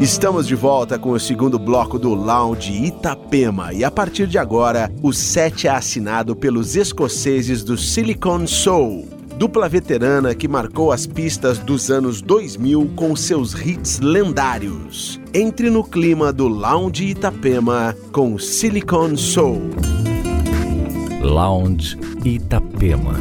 [0.00, 4.92] Estamos de volta com o segundo bloco do Lounge Itapema e a partir de agora
[5.02, 11.58] o set é assinado pelos escoceses do Silicon Soul, dupla veterana que marcou as pistas
[11.58, 15.20] dos anos 2000 com seus hits lendários.
[15.34, 19.62] Entre no clima do Lounge Itapema com Silicon Soul.
[21.20, 23.14] Lounge Itapema.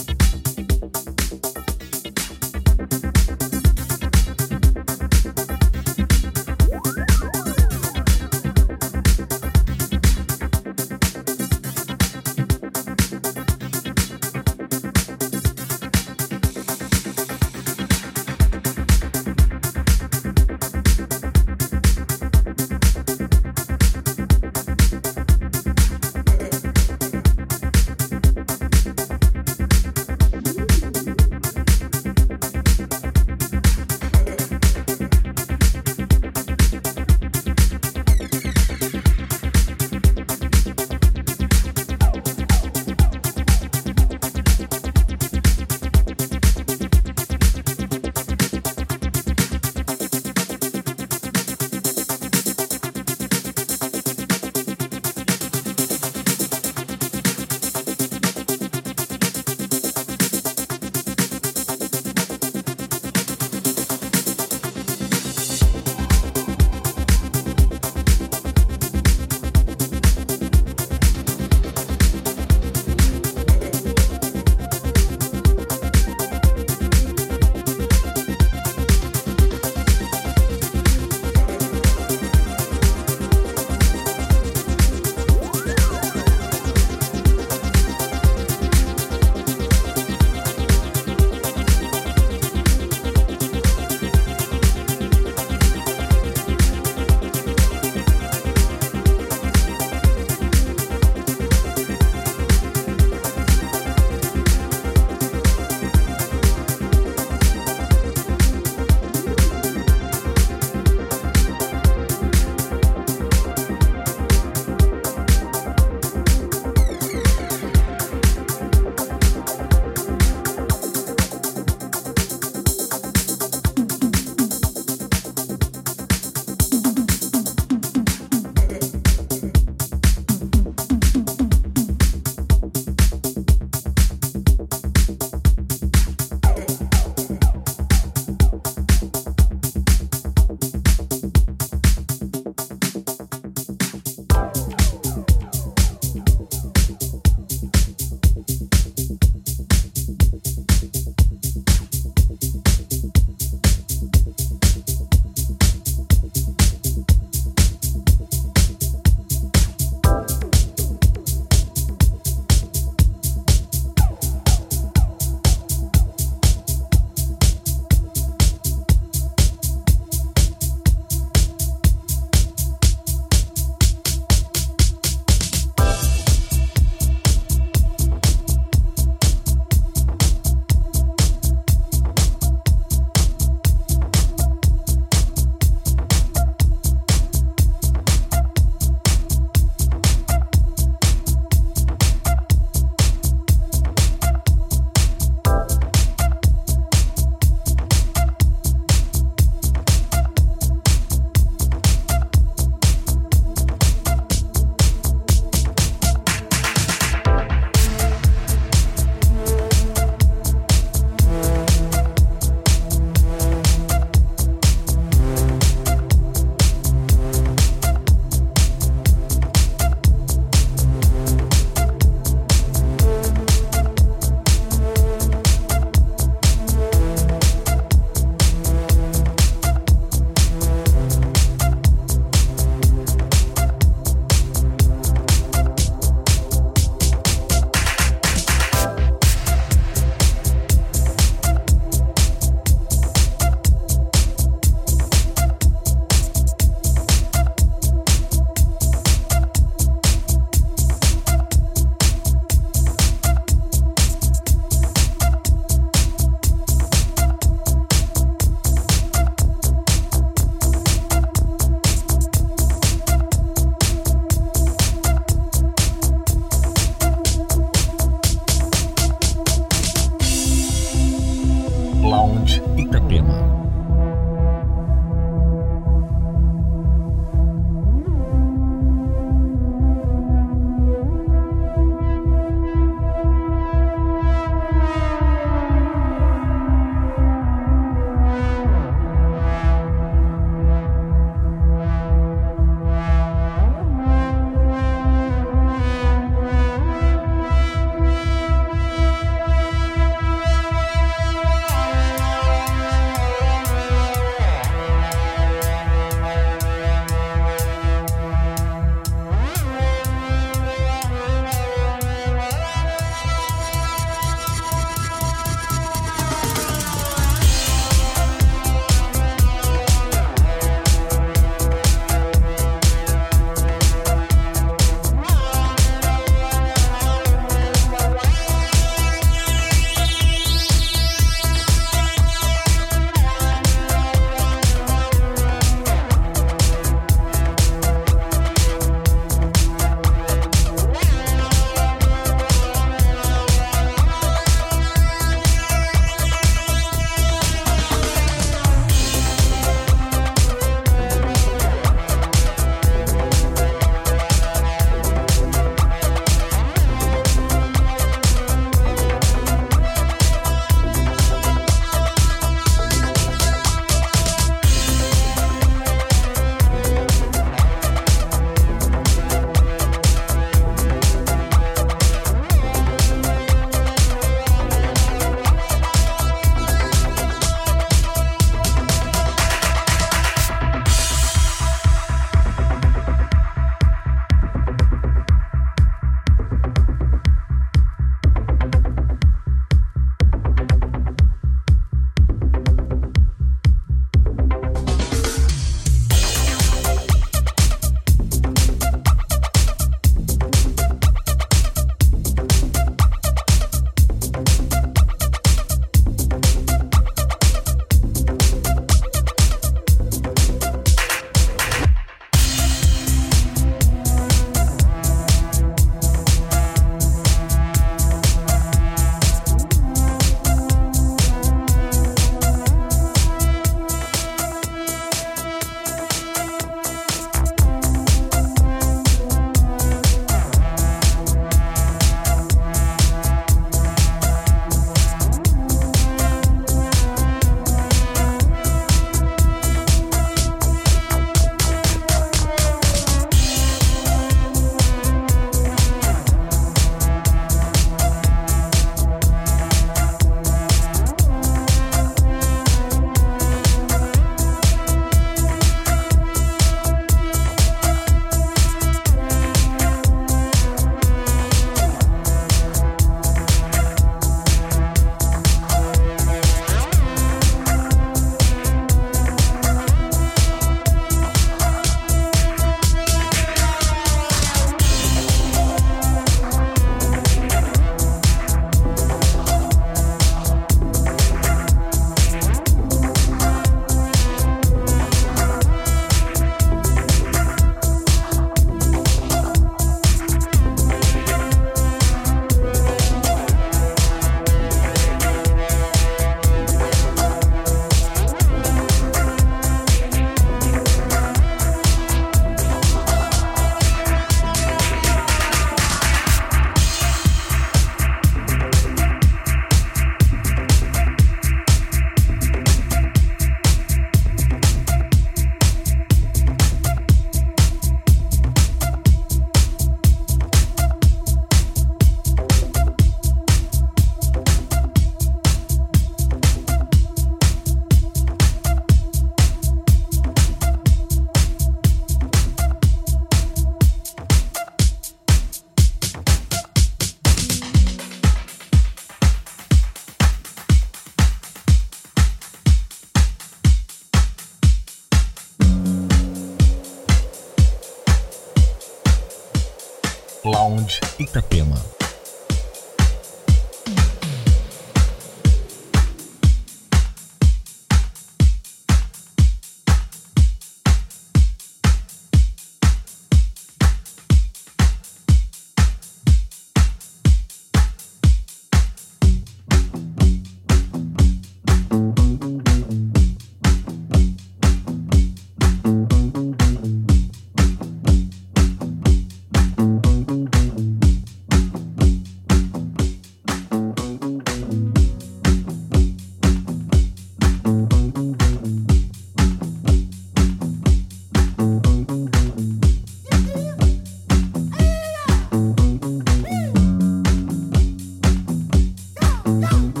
[599.51, 600.00] Woo!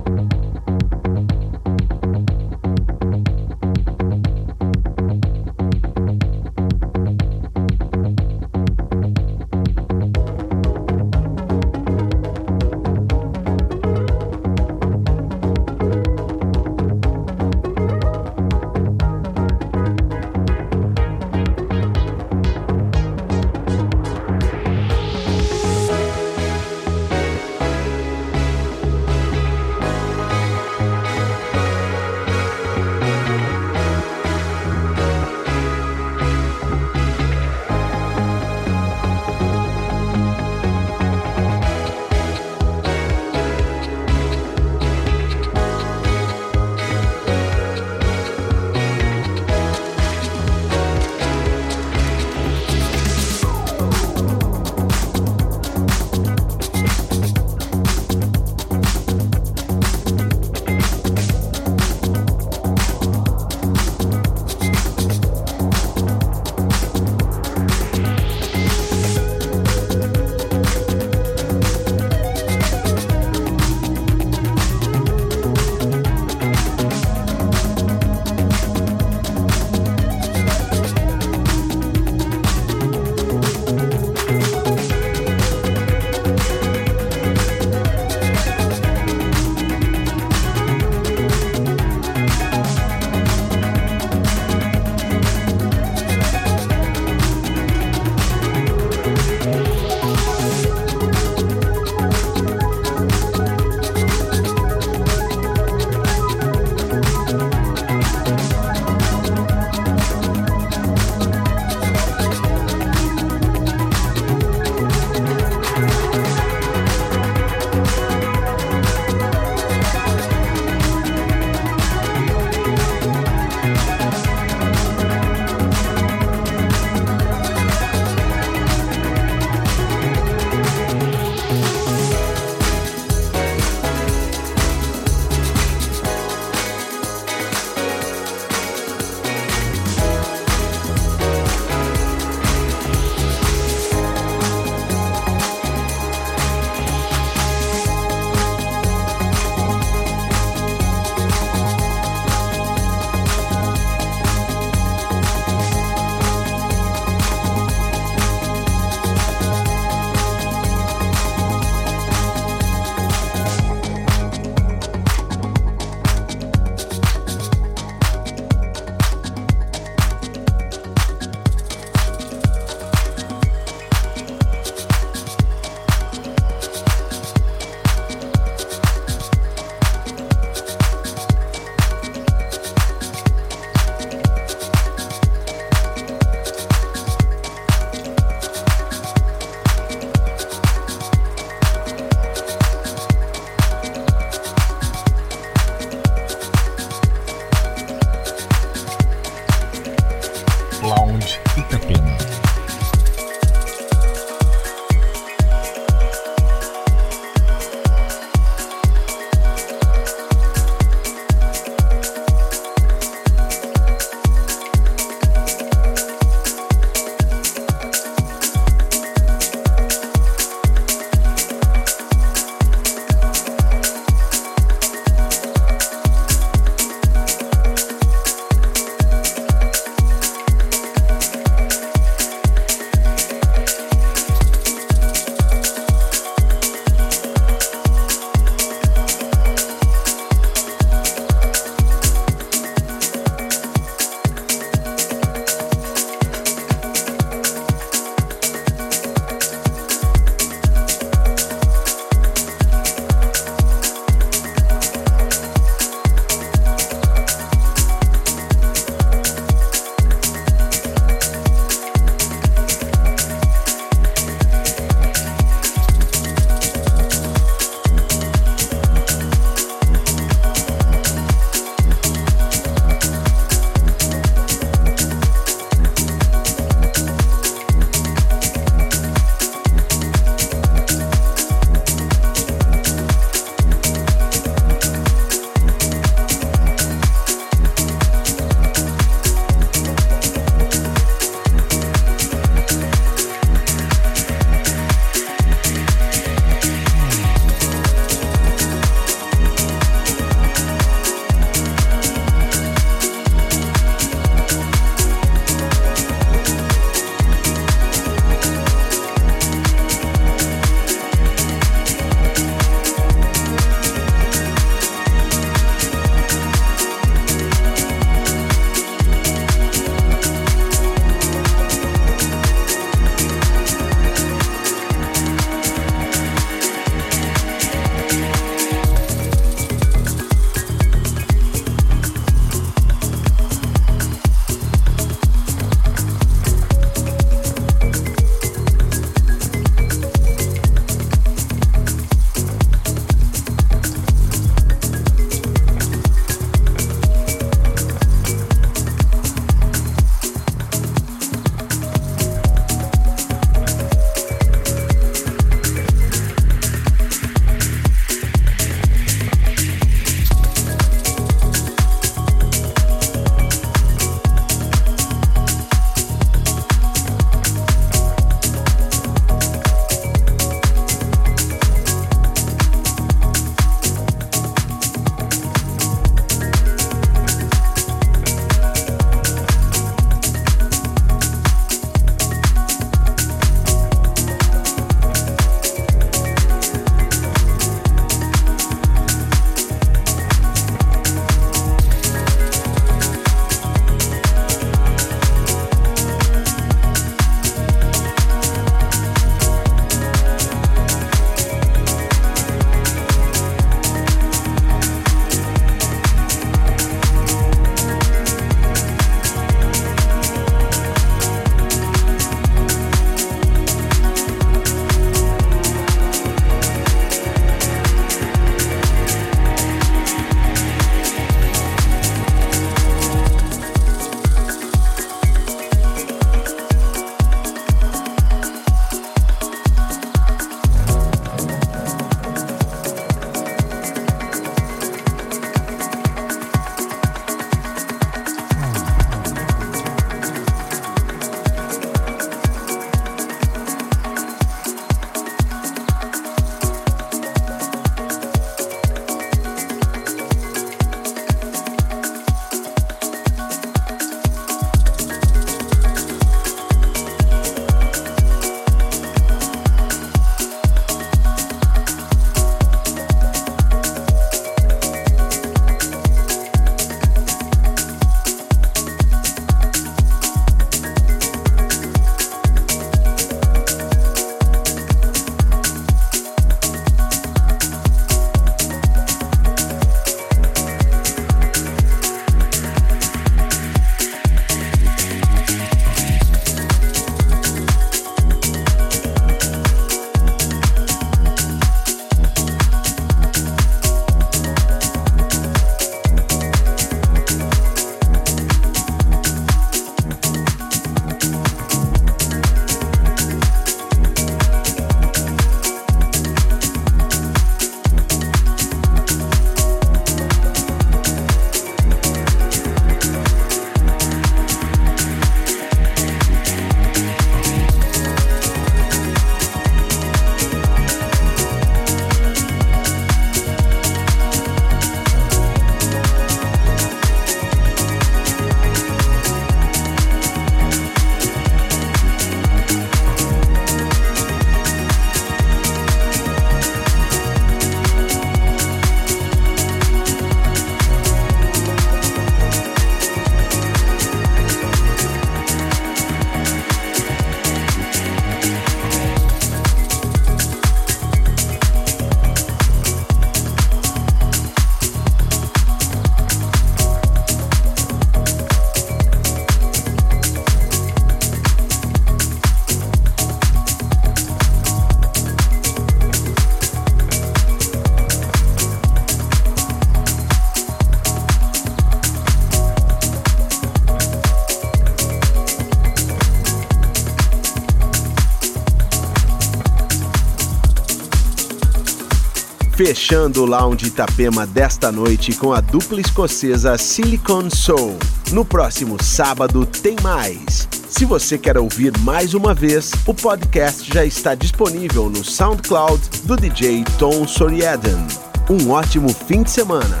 [583.11, 587.97] Fechando o Lounge Itapema desta noite com a dupla escocesa Silicon Soul.
[588.31, 590.65] No próximo sábado tem mais.
[590.87, 596.37] Se você quer ouvir mais uma vez, o podcast já está disponível no SoundCloud do
[596.37, 598.07] DJ Tom Soriaden.
[598.49, 600.00] Um ótimo fim de semana.